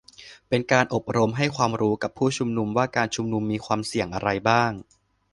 [0.49, 4.71] เป็นการอบรมให้ความรู้กับผู้ชุมนุมว่าการชุมนุมมีความเสี่ยงอะไรบ้าง